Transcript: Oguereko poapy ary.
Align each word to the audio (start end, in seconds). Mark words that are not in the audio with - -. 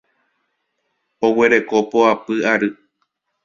Oguereko 1.27 1.77
poapy 1.91 2.35
ary. 2.53 2.69